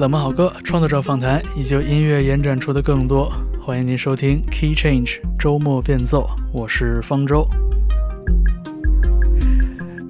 [0.00, 6.26] 冷门好歌、创作者访谈以及音乐延展出的更多，欢迎您收听 Key Change 周末变奏。
[6.54, 7.46] 我是方舟。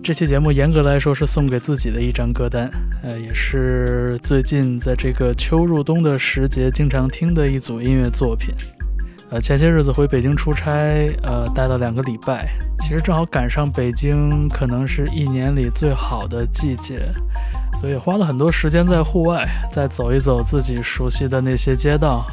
[0.01, 2.71] 这期节目严格来说是送给自己的一张歌单，
[3.03, 8.55] 呃，也是最近在这个秋入冬的时节经常听的一组音乐作品。
[9.33, 10.73] 呃，前些日子回北京出差，
[11.25, 12.49] 呃，待了两个礼拜，
[12.79, 17.13] 其实正好赶上北京可能是一年里最好的季节，
[17.75, 22.27] 所以花了很多时间在户外，再走一走自己熟悉的那些街道，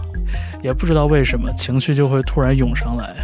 [0.62, 3.16] 也不知道为什么情绪就会突然涌上来，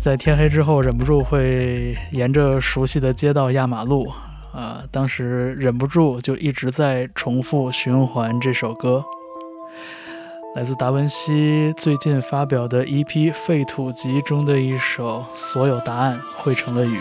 [0.00, 4.08] 在天黑之后忍不住会沿着熟悉的街道压马路，
[4.52, 9.04] 啊，当时忍不住就一直在重复循环这首歌。
[10.54, 16.18] 来自达文西最近发表的一批废土集中的一首《所有答案》。
[16.36, 16.98] 汇成了雨，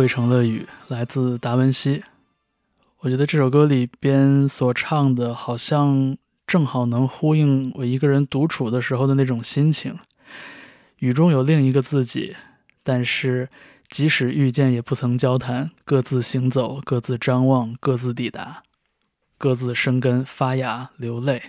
[0.00, 2.02] 汇成了雨，来自达文西。
[3.00, 6.16] 我觉得这首歌里边所唱的，好像
[6.46, 9.94] 正好能呼应我一个人独处的时候的那种心情。
[11.00, 12.34] 雨中有另一个自己，
[12.82, 13.50] 但是
[13.90, 18.62] 即使遇见，也不曾交谈，各自行走，各自张望，各自抵达，
[19.36, 21.42] 各自生根发芽，流泪。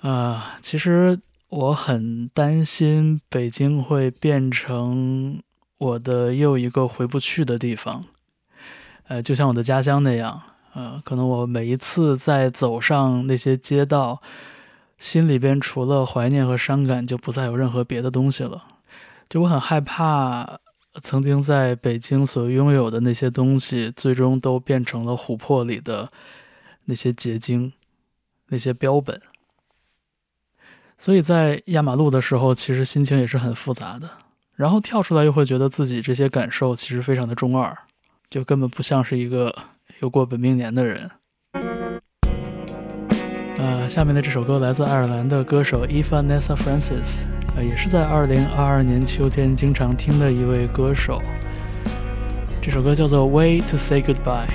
[0.00, 5.42] 啊，其实我很担心北京会变成
[5.78, 8.04] 我的又一个回不去的地方。
[9.08, 10.40] 呃，就像我的家乡那样，
[10.72, 14.22] 呃，可能我每一次在走上那些街道，
[14.96, 18.64] 心里边除了怀念和伤感，就不再有任何别的东西了。
[19.28, 20.58] 就我很害怕，
[21.02, 26.10] 曾经在北京所拥有的那些东西，最终都变成了琥珀里的
[26.84, 27.72] 那些结晶，
[28.48, 29.20] 那些标本。
[30.96, 34.08] 所以在压马路的时候，其实心情也是很复杂的。
[34.56, 37.76] 然后跳出来，又会觉得自己这些感受其实非常的中二。
[38.30, 39.54] 就根本不像是一个
[40.00, 41.10] 有过本命年的人。
[43.58, 47.22] 呃，下面的这首歌来自爱尔兰的歌手 Eva Nessa Francis，
[47.56, 51.22] 呃，也是在2022年秋天经常听的一位歌手。
[52.60, 54.46] 这首歌叫做《Way to Say Goodbye》。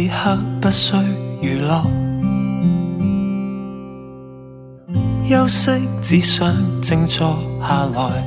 [0.00, 0.96] 此刻不需
[1.42, 1.84] 娱乐，
[5.28, 8.24] 休息只想静坐下来。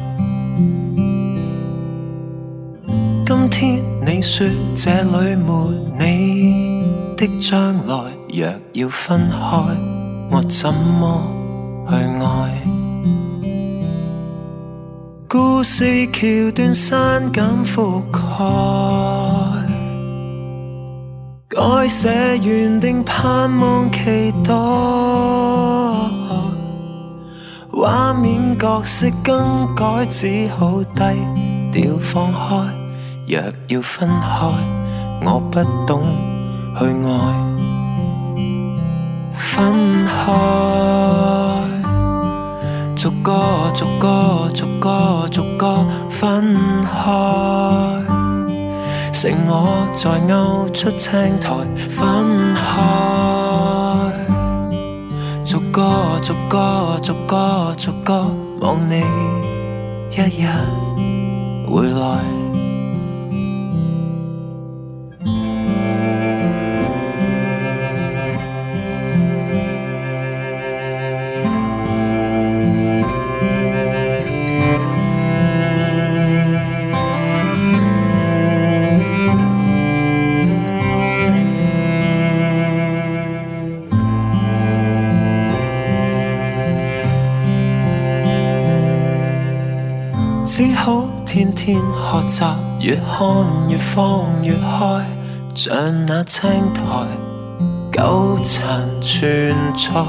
[3.26, 5.52] 今天你说这里没
[5.98, 6.86] 你
[7.18, 7.96] 的将来，
[8.30, 9.58] 若要分开，
[10.30, 11.24] 我怎么
[11.90, 12.62] 去爱？
[15.28, 19.23] 故事桥段删减覆盖。
[21.56, 24.52] 改写原定盼望期待，
[27.72, 31.04] 画面角色更改，只好低
[31.72, 32.74] 调放开。
[33.28, 34.48] 若要分开，
[35.24, 36.02] 我不懂
[36.76, 37.08] 去爱。
[39.36, 39.72] 分
[40.08, 40.34] 开，
[42.96, 43.32] 逐个
[43.76, 47.93] 逐个逐个逐个分开。
[49.24, 52.62] 剩我在勾出青苔，分开，
[55.46, 58.26] 逐个逐个逐个逐个
[58.60, 59.02] 望你
[60.12, 60.50] 一日
[61.66, 62.43] 回来。
[92.22, 92.44] 学习，
[92.80, 93.26] 越看
[93.70, 95.06] 越放越开，
[95.56, 96.84] 像那青苔
[97.92, 100.04] 纠缠存在。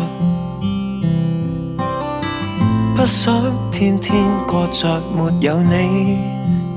[2.95, 3.35] 不想
[3.73, 4.15] 天天
[4.47, 6.19] 过着没有你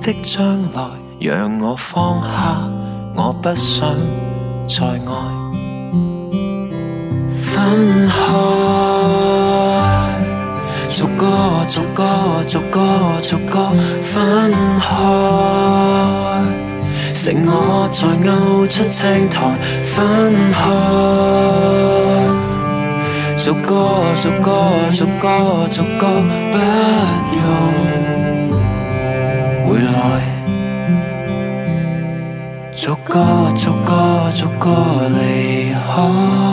[0.01, 0.81] 的将来，
[1.19, 2.57] 让我放下，
[3.15, 3.93] 我不想
[4.67, 4.99] 再爱，
[7.41, 8.56] 分开。
[10.97, 12.81] 逐个逐个逐个
[13.21, 13.69] 逐个
[14.01, 14.87] 分开，
[17.13, 19.35] 剩我在勾出青苔
[19.85, 20.59] 分开。
[23.37, 23.69] 逐个
[24.19, 24.49] 逐个
[24.91, 26.03] 逐个逐个
[26.51, 26.57] 不
[27.37, 27.45] 用
[29.67, 29.95] 回来，
[32.73, 33.13] 逐个
[33.55, 34.65] 逐个逐个
[35.09, 35.15] 离
[35.73, 36.46] 开。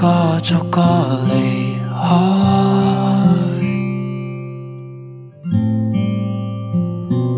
[0.00, 0.80] 个逐个
[1.26, 1.76] 离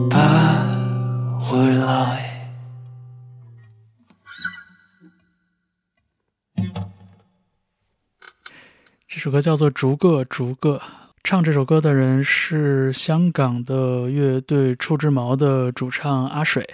[0.08, 0.16] 开，
[1.34, 2.22] 不回来。
[9.08, 10.76] 这首歌叫做《逐个逐个》，
[11.24, 16.64] 唱这首歌的人是香港的乐队触之毛的主唱阿水。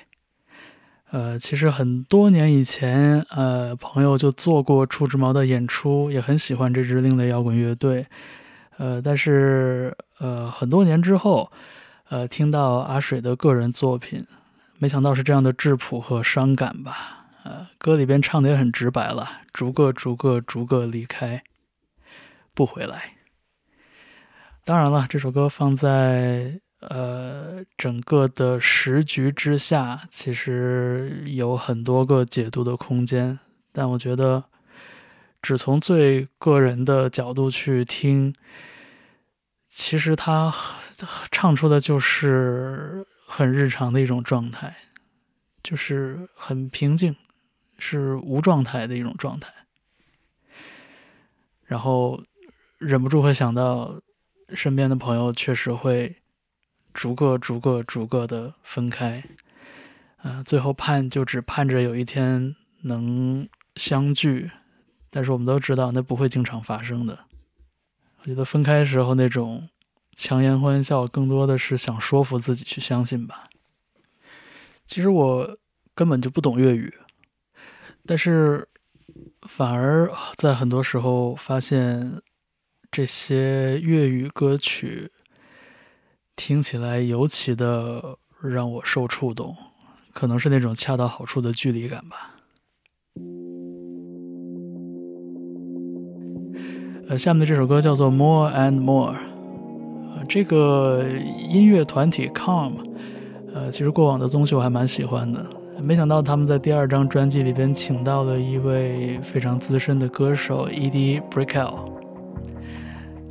[1.10, 8.06] 呃，其实很多年以前，呃，朋友就做过触之毛的演出，也很喜欢这支另类摇滚乐队。
[8.76, 11.50] 呃，但是呃，很多年之后，
[12.10, 14.26] 呃，听到阿水的个人作品，
[14.78, 17.24] 没想到是这样的质朴和伤感吧。
[17.44, 21.42] 呃，歌里边唱的也很直白了，逐个逐个逐个离开，
[22.52, 23.14] 不回来。
[24.62, 26.60] 当然了，这首歌放在。
[26.80, 33.36] 呃，整个的时局之下，其实有很多个解读的空间。
[33.72, 34.44] 但我觉得，
[35.42, 38.32] 只从最个人的角度去听，
[39.68, 40.54] 其实他
[41.32, 44.76] 唱出的就是很日常的一种状态，
[45.64, 47.16] 就是很平静，
[47.76, 49.52] 是无状态的一种状态。
[51.64, 52.22] 然后
[52.78, 54.00] 忍不住会想到，
[54.54, 56.14] 身边的朋友确实会。
[56.92, 59.22] 逐个、逐个、逐个的分开，
[60.16, 64.50] 啊，最后盼就只盼着有一天能相聚，
[65.10, 67.20] 但是我们都知道那不会经常发生的。
[68.20, 69.68] 我觉得分开时候那种
[70.16, 73.44] 强颜欢笑，更多的是想说服自己去相信吧。
[74.84, 75.58] 其实我
[75.94, 76.92] 根本就不懂粤语，
[78.04, 78.66] 但是
[79.42, 82.20] 反而在很多时候发现
[82.90, 85.12] 这些粤语歌曲。
[86.38, 89.56] 听起来尤其的让我受触动，
[90.12, 92.36] 可能是那种恰到好处的距离感吧。
[97.08, 99.14] 呃，下面的这首歌叫做《More and More》，
[100.28, 101.04] 这个
[101.50, 102.74] 音乐团体 Calm，
[103.52, 105.44] 呃，其实过往的综秀我还蛮喜欢的，
[105.82, 111.20] 没想到他们在第二张专辑里边请到了一位非常资深的歌手 E.D.
[111.30, 111.97] Brickell。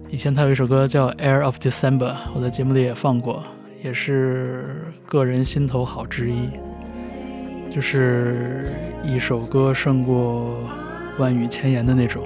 [0.10, 3.44] 以前他有一首歌叫《Air of December》，我在节目里也放过，
[3.84, 6.50] 也是个人心头好之一。
[7.70, 8.64] 就是
[9.04, 10.58] 一首歌胜过
[11.20, 12.24] 万语千言的那种。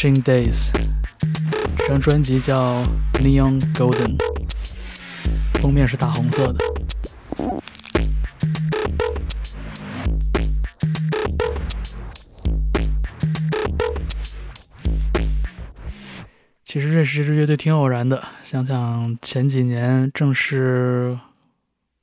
[0.00, 0.70] Ching Days》，
[1.76, 2.54] 这张专辑叫
[3.18, 4.16] Neon Golden，
[5.60, 6.64] 封面是大红色的。
[16.64, 21.18] 其实认识这支乐队挺偶然的，想想前几年正是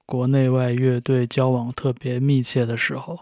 [0.06, 3.22] 国内外乐队交往特别密切的时候，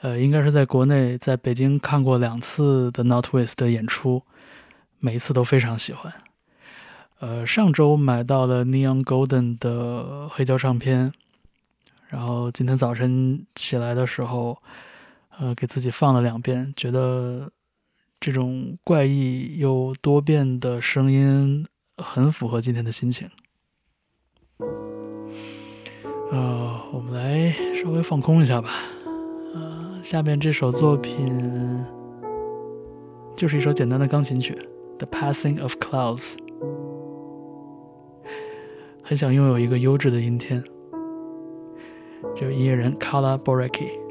[0.00, 4.22] 呃，应该是在国内，在北京看过两次的 Northwest 的演出，
[4.98, 6.12] 每一次都非常喜欢。
[7.18, 11.10] 呃，上周买到了 Neon Golden 的黑胶唱片，
[12.08, 14.58] 然后今天早晨起来的时候，
[15.38, 17.50] 呃，给自己放了两遍，觉得
[18.20, 23.30] 这种怪异又多变的声音很符合今天的心情。
[26.30, 27.50] 呃，我们来
[27.82, 28.74] 稍微放空一下吧。
[30.02, 31.84] 下面这首作品
[33.34, 34.54] 就是一首简单的钢琴曲，
[34.98, 36.34] 《The Passing of Clouds》。
[39.02, 40.62] 很想拥有一个优质的阴天。
[42.34, 44.05] 这位音乐人 Kala Boraki。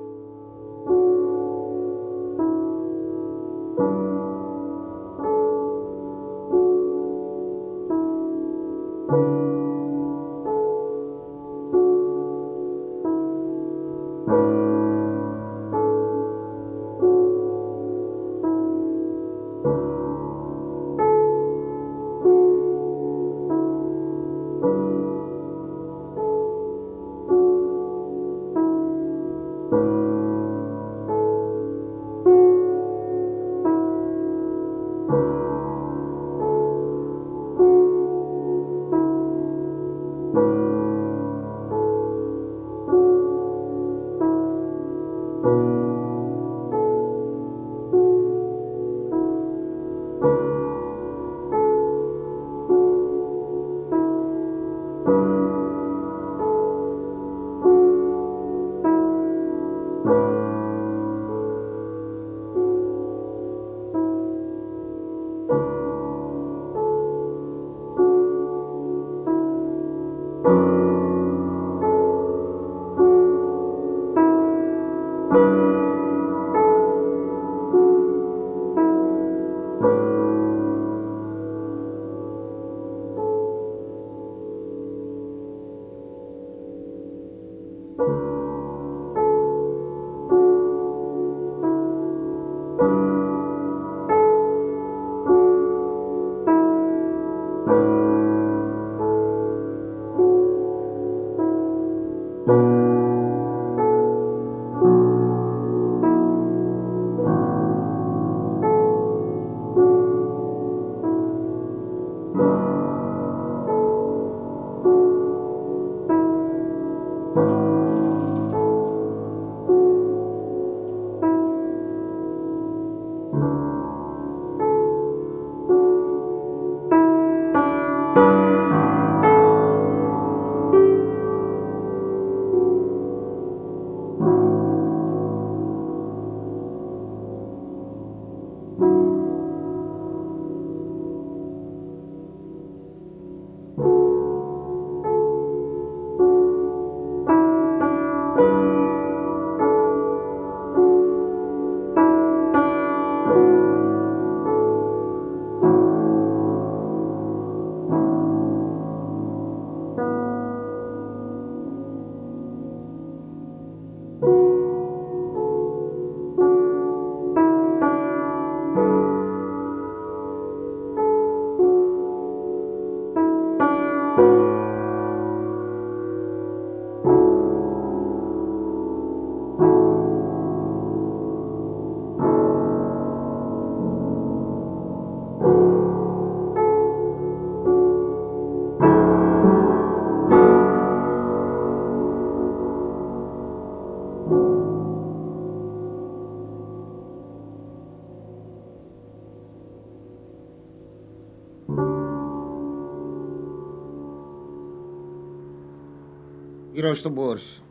[206.76, 207.64] Vira os tambores.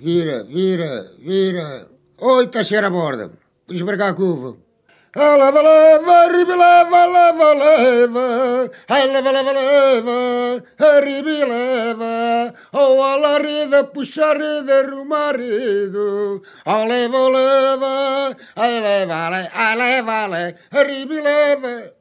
[0.00, 1.86] Vira, vira, vira.
[2.16, 3.30] Oi, tá cheira a borda.
[3.98, 4.56] Cá a curva.
[5.14, 8.70] Leva, leva, ribe, leva, leva, leva.
[8.88, 10.64] Ai, leva, leva, leva.
[11.04, 12.54] Ribe, leva.
[12.72, 16.40] Oh, a la rida, puxa rida, ruma rido.
[16.64, 18.36] Oh, leva, leva.
[18.56, 19.28] Ai, leva,
[19.76, 20.82] leva, leva.
[20.82, 21.97] Ribe, leva.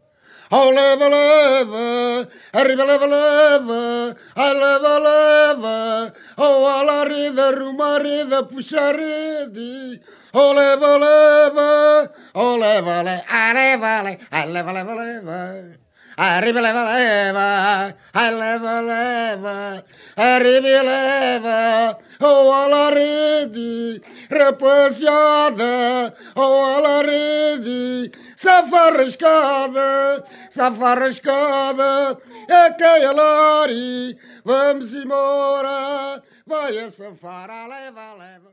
[0.49, 9.99] Oh, live, live, arriva, live, live, I live, live, oh, alarida, rumarida, puxaridi.
[10.33, 11.91] Ole, ole,
[12.33, 15.87] ole, ole, ale, vale, ale, vale, vale, vale.
[16.19, 19.83] Arriva leva leva, leva leva,
[20.15, 28.09] arriva leva, o alla ridi, repasiada, o alla ridi.
[28.37, 38.51] Safarrascada, safarrascada, é que é lari, vamos embora, vai a safara, leva, leva.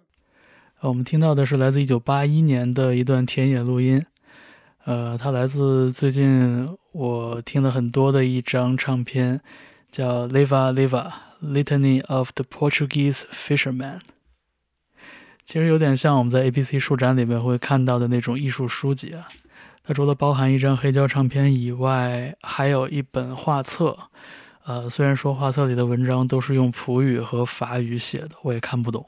[0.80, 4.04] 我们听到的是来自一九八一年的一段田野录音，
[4.84, 9.40] 呃，它来自最近我听了很多的一张唱片，
[9.90, 13.98] 叫《Leva Leva Litany of the Portuguese Fisherman》。
[15.44, 19.28] 其实有点像我们在 ABC 书展里面会看到的那种艺术书籍啊。
[19.84, 23.96] 它除了包含一张黑胶唱片以外，还有一本画册。
[24.64, 29.06] 呃，虽然说画册里的文章都是用葡语和法语写的，我也看不懂，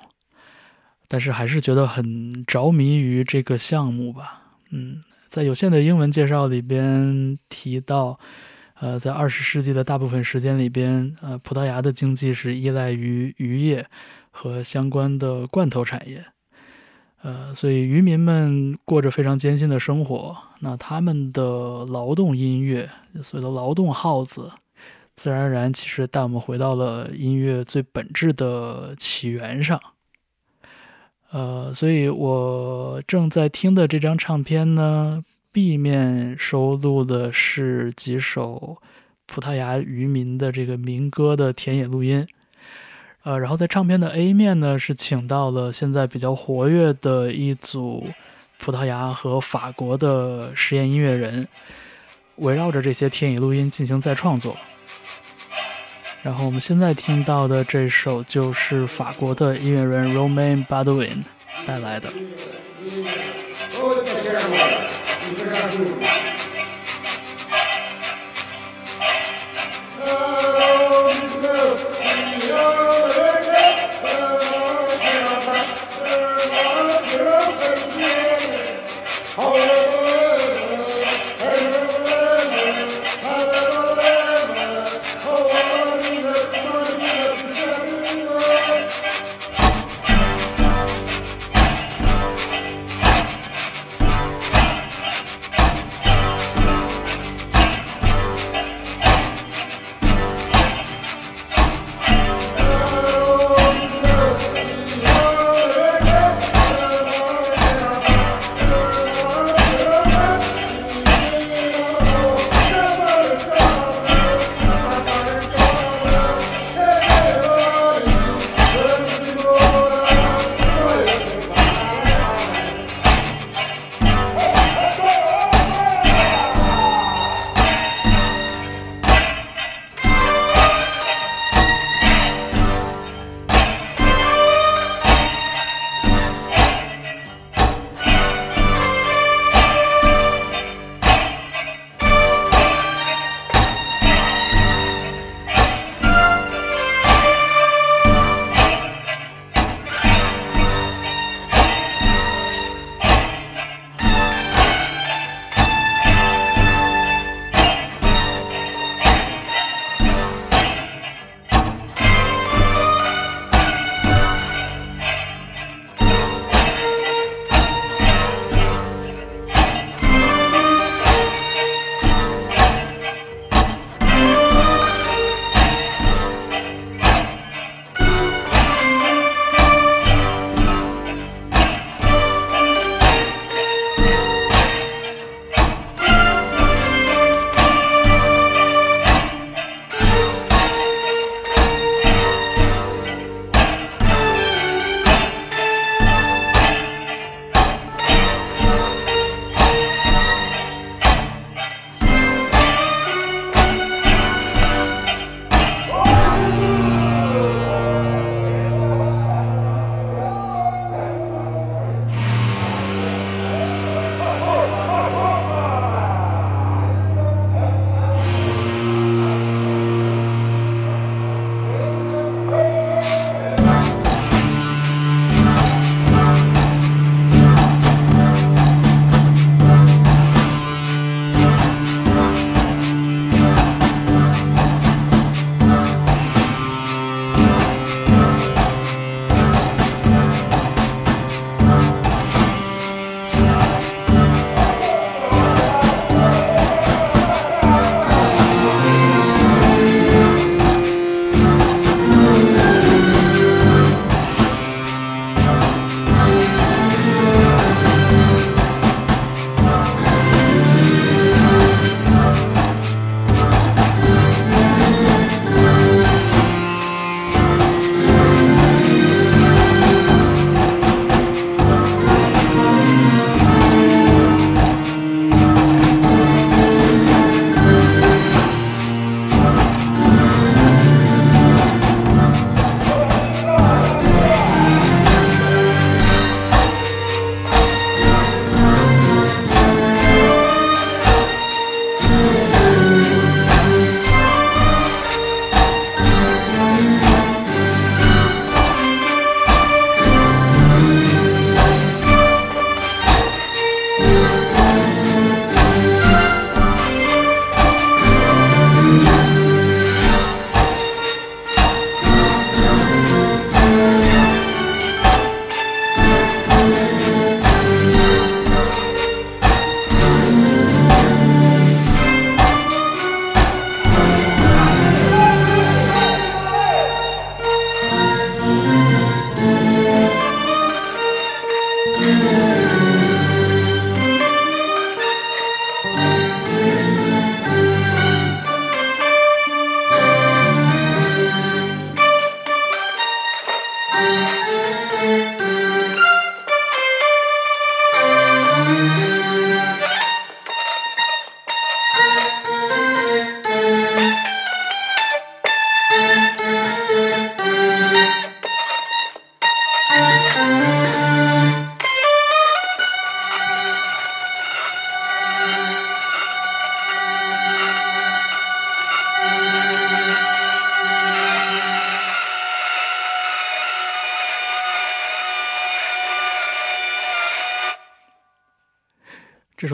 [1.09, 4.43] 但是还是觉得很着迷于这个项目吧。
[4.71, 5.01] 嗯。
[5.29, 8.19] 在有限的英文介绍里边提到，
[8.81, 13.85] 呃，在二十世纪的大部分时间里边，呃，葡萄牙的经济是依赖于渔业
[14.31, 16.25] 和相关的罐头产业，
[17.23, 20.37] 呃，所以渔民们过着非常艰辛的生活。
[20.61, 22.89] 那他们的劳动音乐，
[23.23, 24.51] 所谓的劳动号子，
[25.17, 29.81] 自然而然其实带我们回到了音乐最本质的起源上。
[31.31, 38.77] 呃，所以我正在听的这张唱片呢，B 面收录的是几首
[39.27, 42.25] 葡萄牙渔民的这个民歌的田野录音，
[43.27, 48.07] 呃，然后在唱片的 A 面呢，是请到了现在比较活跃的一组
[48.61, 51.49] 葡萄牙和法国的实验音乐人，
[52.37, 54.57] 围绕着这些天野录音进行再创作。
[56.23, 61.25] 然后我们现在听到的这首，就是法国的音乐人 Romain Badwin
[61.67, 62.09] 带来的。
[79.39, 80.26] Oh,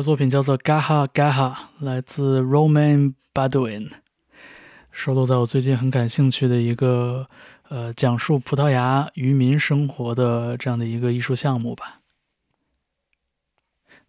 [0.03, 3.89] 作品叫做《Gaha Gaha》，来自 Roman Badouin，
[4.91, 7.29] 收录在我最近很感兴趣的一个
[7.69, 12.01] 呃讲述葡萄牙渔民生活的这样的一个艺术项目吧。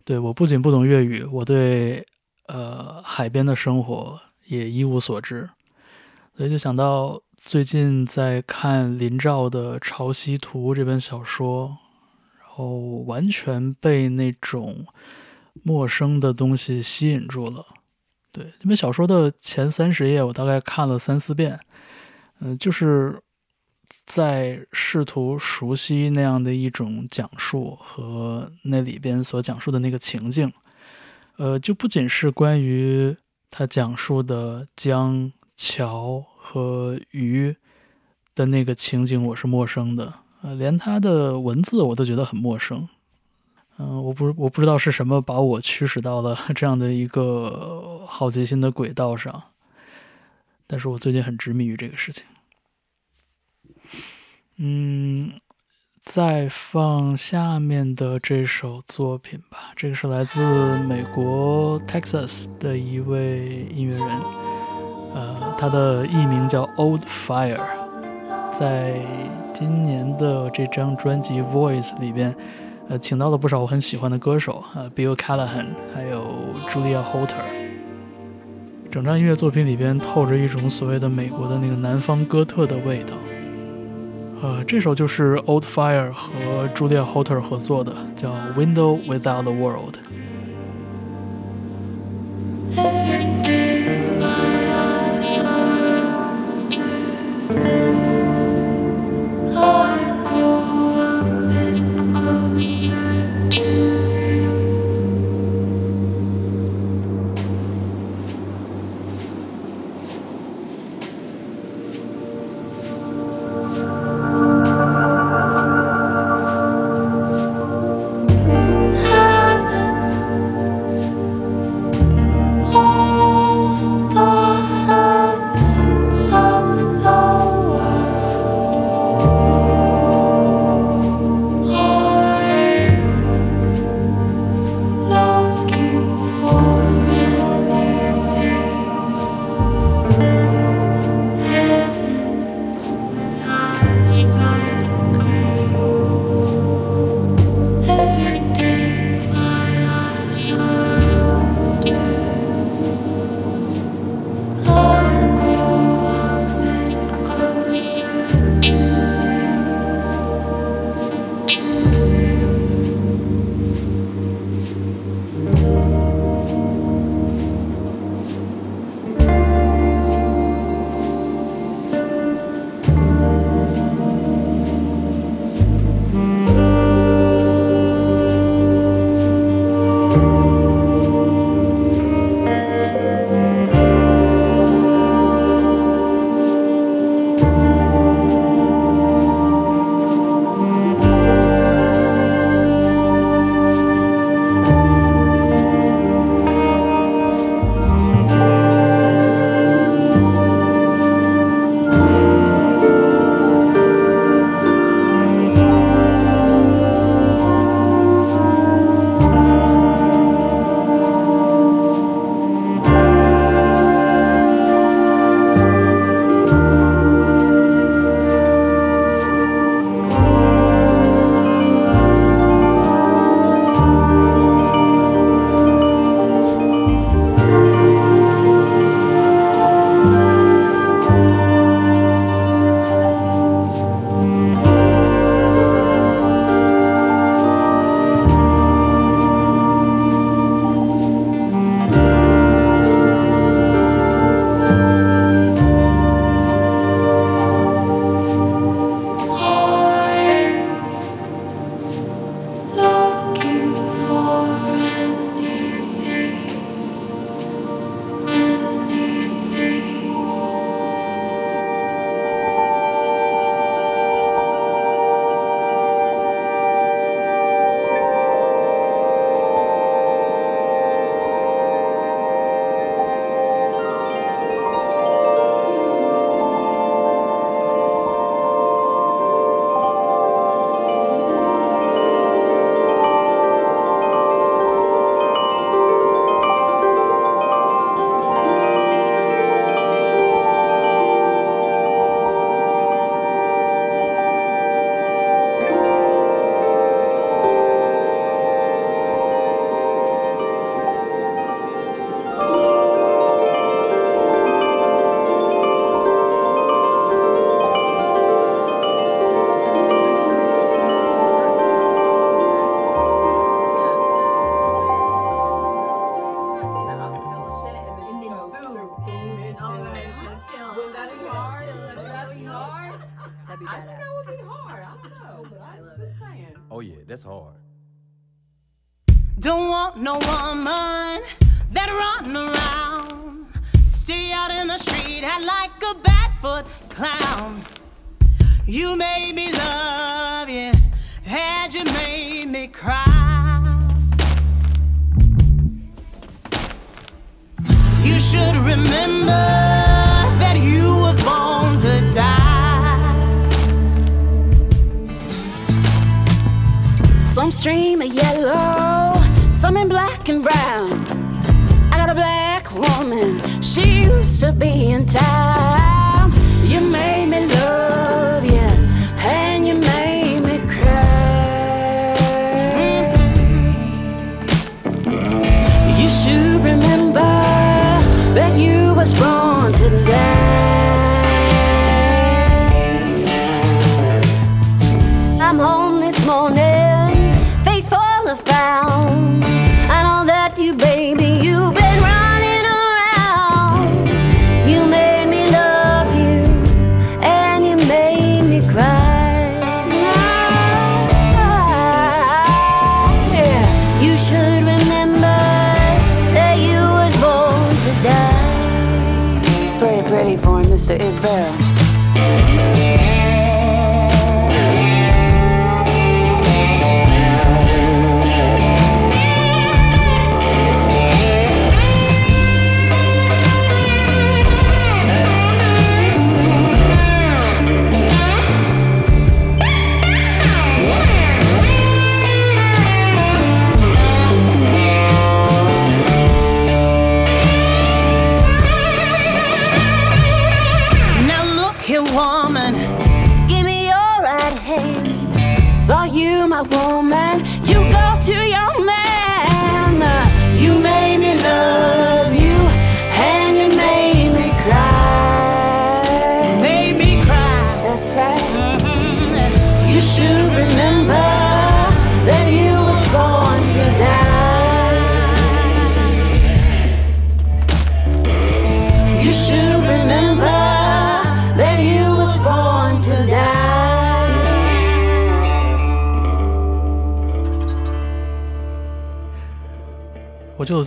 [0.03, 2.05] 对我不仅不懂粤语，我对
[2.47, 5.49] 呃海边的生活也一无所知，
[6.35, 11.77] 所以就想到最近在看林兆的《潮汐图》这本小说，
[12.39, 14.85] 然后完全被那种
[15.61, 17.65] 陌生的东西吸引住了。
[18.31, 21.59] 对，那本小说的前三十页我大概看了三四遍，
[22.39, 23.21] 嗯，就是
[24.05, 30.51] 在试图熟悉那样的一种讲述和那里边所讲述的那个情境。
[31.37, 33.15] 呃，就不仅是关于
[33.49, 37.55] 他讲述的江、桥和鱼
[38.33, 42.89] 的那个情景，我是陌生的，呃，连他的文字我都觉得很陌生。
[43.80, 49.43] 嗯，我不我不知道是什么把我驱使到了 这样的一个好奇心的轨道上，
[50.67, 52.24] 但是我最近很执迷于这个事情。
[54.57, 55.34] 嗯，
[55.99, 60.43] 再放下面的这首作品吧，这个是来自
[60.84, 64.21] 美国 Texas 的一位音乐人，
[65.15, 67.59] 呃，他的艺名叫 Old Fire，
[68.53, 69.01] 在
[69.51, 72.36] 今年的这张专辑《Voice》里边。
[72.99, 74.63] 请到了不少我很喜欢的歌手
[74.95, 76.27] ，Bill Callahan，还有
[76.69, 77.43] Julia Holter。
[78.91, 83.15] 整张音乐作品里边透着一种所谓的美国的那个南方哥特的味道。
[84.41, 89.97] 呃这首就是 Old Fire 和 Julia Holter 合作的，叫 Window Without The World。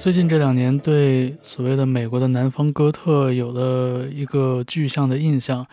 [0.07, 5.67] 最近这两年对所谓的美国的南方哥特有了一个具象的印象，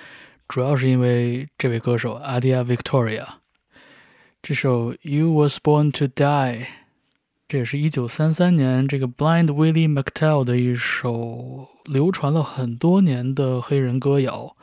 [0.47, 3.25] 主要是因为这位歌手 Adia Victoria。
[4.41, 6.15] 这首《You Was Born to Die》，
[7.47, 14.55] 这也是一九三三年这个 Blind Willie McTell 的一首流传了很多年的黑人歌谣。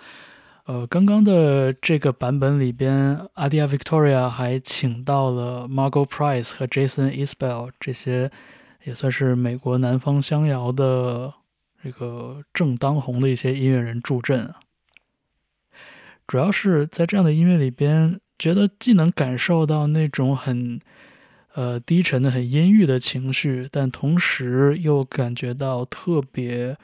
[0.65, 8.33] 呃，刚刚的这个版本里边，Adia Victoria 还请到了 Margot Price 和 Jason Isbell 这些
[8.85, 11.33] 也算是美国南方乡谣的
[11.83, 14.61] 这个正当红的一些音乐人助阵啊。
[16.27, 20.81] 主要是在这样的音乐里边，觉得既能感受到那种很
[21.55, 26.77] 呃低沉的、很阴郁的情绪，但同时又感觉到特别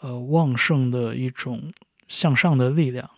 [0.00, 1.72] 呃旺盛的一种
[2.06, 3.10] 向上的力量，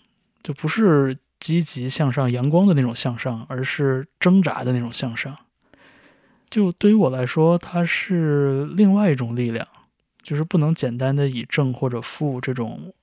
[0.43, 5.37] 就不是积极向上、阳光的那种向上，而是挣扎的那种向上。
[6.51, 9.67] 就对于我来说，它是另外一种力量，
[10.23, 12.95] 就是不能简单的以正或者负这种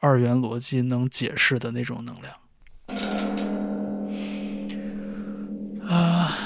[0.00, 2.32] 二元逻辑能解释的那种能量。
[5.88, 6.36] 啊，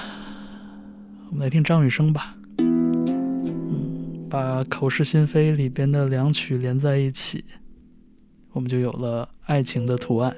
[1.29, 2.35] 我们来听张雨生吧。
[2.59, 7.45] 嗯，把《口是心非》里边的两曲连在一起，
[8.53, 10.35] 我们就有了爱情的图案。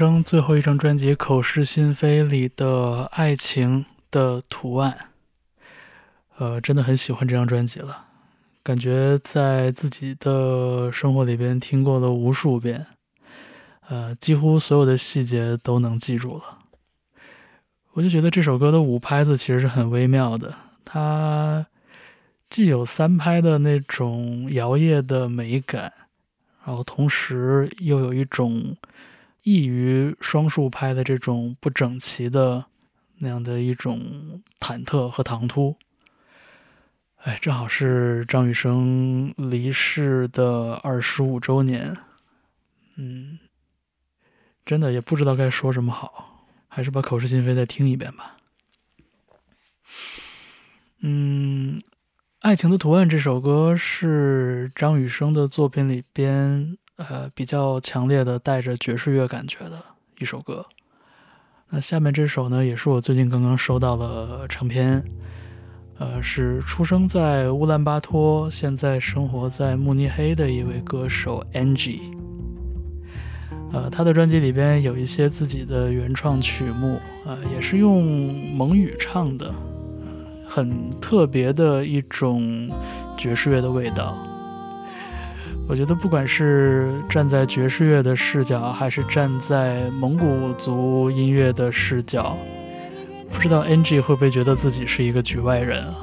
[0.00, 2.66] 生最后一张专辑《口是心非》里的
[3.02, 4.96] 《爱情的图案》，
[6.38, 8.06] 呃，真的很喜欢这张专辑了，
[8.62, 12.86] 感觉在自己的生活里边听过了无数遍，
[13.90, 16.44] 呃，几乎所有的细节都能记住了。
[17.92, 21.66] 我就觉得这首歌的五拍子其实是很微妙的，它
[22.48, 25.92] 既有三拍的那种摇曳的美感，
[26.64, 28.74] 然后同时又有一种
[29.50, 32.66] 异于双数拍的这种不整齐的
[33.18, 35.76] 那样的一种忐忑和唐突。
[37.16, 41.96] 哎，正好是张雨生离世的二十五周年，
[42.94, 43.40] 嗯，
[44.64, 48.36] 真的也不知道该说什么好，还是把《口是心非》再听一遍吧。
[51.00, 51.80] 嗯，
[52.38, 56.78] 《爱情的图案》这首歌是张雨生的作品里边
[57.08, 59.82] 呃比较强烈的带着爵士乐感觉的
[60.18, 60.64] 一首歌。
[61.70, 65.02] 那下面这首呢，也是我最近刚刚收到的唱片，
[65.98, 72.00] 呃，是出生在乌兰巴托，现在生活在慕尼黑的一位歌手 Angie。
[73.72, 78.04] 呃，他的专辑里边有一些自己的原创曲目，呃，也是用
[78.52, 79.54] 蒙语唱的，
[80.48, 82.68] 很特别的一种
[83.16, 84.18] 爵士乐的味道。
[85.70, 92.36] 我觉得，不管是站在爵士乐的视角，还是站在蒙古族音乐的视角，
[93.30, 95.94] 不知道 NG 会不会觉得自己是一个局外人啊？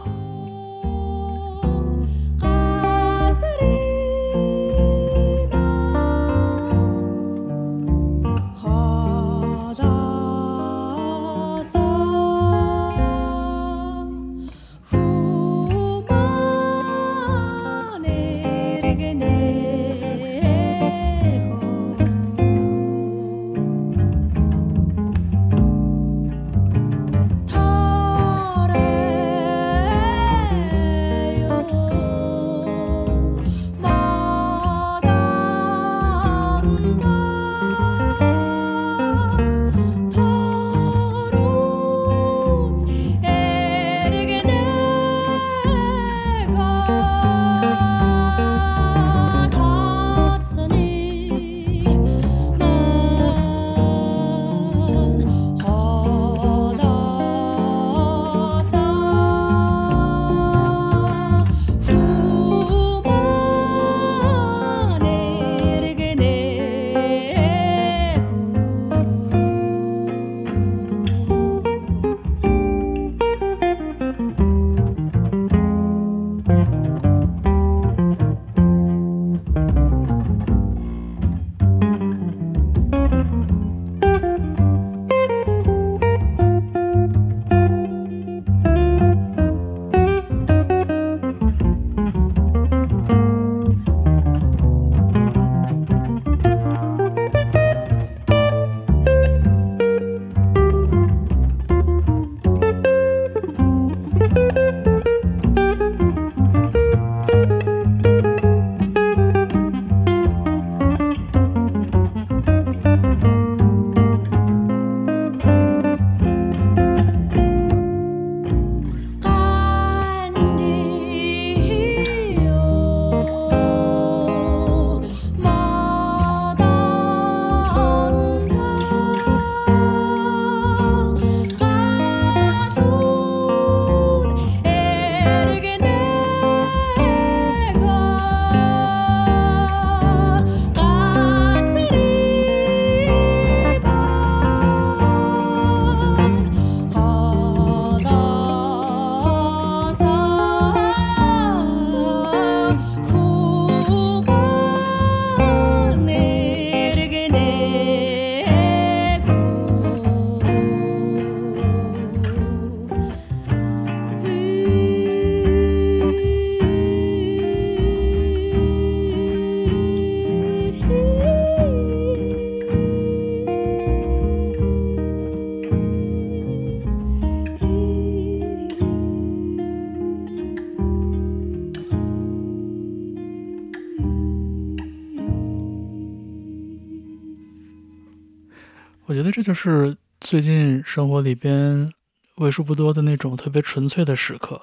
[189.47, 191.89] 就是最近生活里边
[192.35, 194.61] 为数不多的那种特别纯粹的时刻，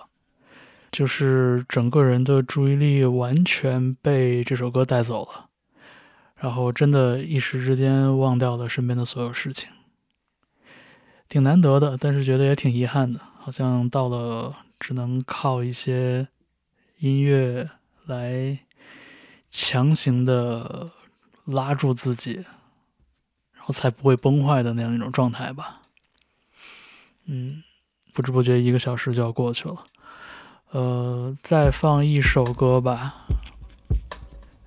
[0.92, 5.48] 就是整个人的注意力完全被这首歌带走了，
[6.36, 9.70] 然后真的一时之间忘掉了身边的所有事情，
[11.30, 16.28] 挺难得的，但是觉得也挺遗憾的，好像到了只能靠一些
[16.98, 17.70] 音乐
[18.04, 18.58] 来
[19.48, 20.90] 强行的
[21.46, 22.44] 拉住自己。
[23.66, 25.80] 我才不会崩坏的那样一种状态吧。
[27.26, 27.62] 嗯，
[28.12, 29.76] 不知不觉一个小时就要过去了。
[30.72, 33.14] 呃，再放一首歌吧。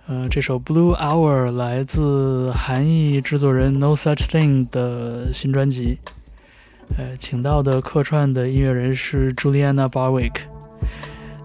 [0.08, 6.00] 呃，这首《Blue Hour》来自韩裔制作人 No Such Thing 的新专辑。
[6.98, 10.44] 呃，请到的客串的音乐人是 Juliana Barwick。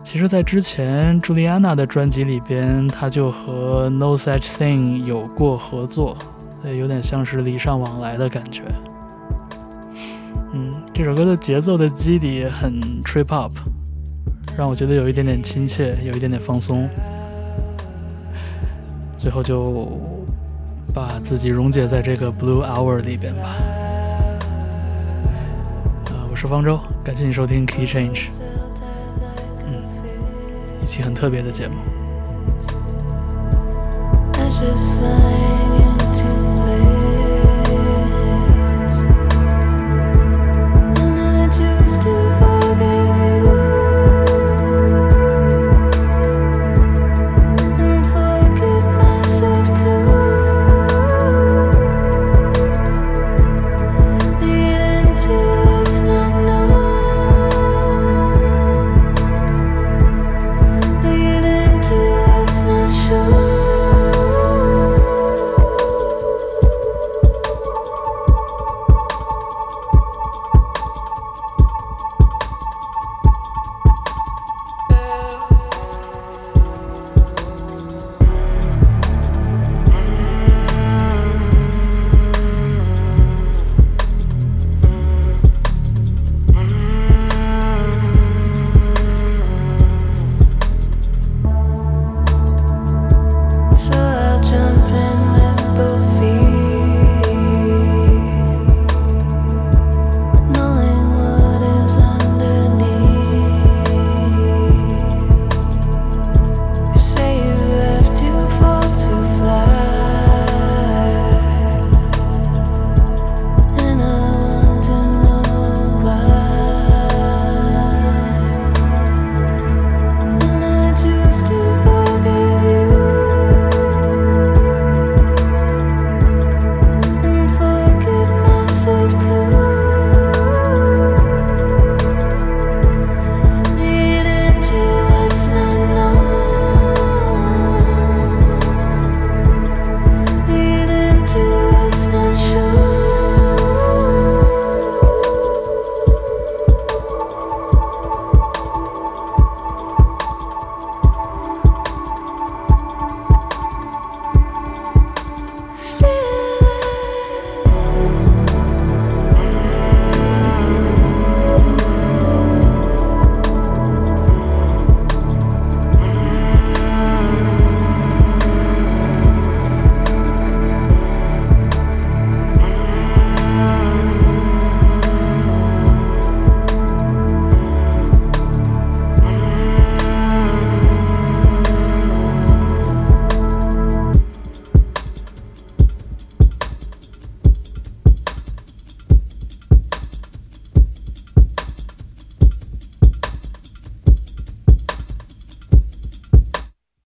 [0.05, 6.17] 其实，在之前 Juliana 的专辑里边，他就和 No Such Thing 有过合作。
[6.63, 8.63] 对，有点像是礼尚往来的感觉。
[10.55, 13.53] 嗯，这首歌的节奏的基底很 trip up，
[14.57, 16.89] 让我觉得有一点点亲切，有一点点放松。
[19.17, 19.89] 最后就
[20.95, 23.57] 把自己溶解在这个 blue hour 里边吧。
[26.07, 28.29] 呃，我是方舟，感谢你收听 Key Change。
[29.67, 29.83] 嗯，
[30.83, 31.75] 一期很特别的节目。